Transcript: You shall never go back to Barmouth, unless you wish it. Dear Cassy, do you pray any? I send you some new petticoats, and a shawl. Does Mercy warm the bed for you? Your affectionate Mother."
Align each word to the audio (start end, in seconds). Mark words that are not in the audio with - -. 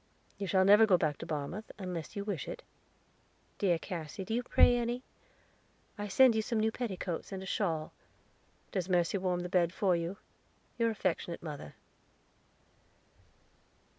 You 0.39 0.47
shall 0.47 0.65
never 0.65 0.87
go 0.87 0.97
back 0.97 1.19
to 1.19 1.27
Barmouth, 1.27 1.69
unless 1.77 2.15
you 2.15 2.23
wish 2.25 2.47
it. 2.47 2.63
Dear 3.59 3.77
Cassy, 3.77 4.25
do 4.25 4.33
you 4.33 4.41
pray 4.41 4.75
any? 4.75 5.03
I 5.95 6.07
send 6.07 6.33
you 6.33 6.41
some 6.41 6.59
new 6.59 6.71
petticoats, 6.71 7.31
and 7.31 7.43
a 7.43 7.45
shawl. 7.45 7.93
Does 8.71 8.89
Mercy 8.89 9.19
warm 9.19 9.41
the 9.41 9.47
bed 9.47 9.71
for 9.71 9.95
you? 9.95 10.17
Your 10.79 10.89
affectionate 10.89 11.43
Mother." 11.43 11.75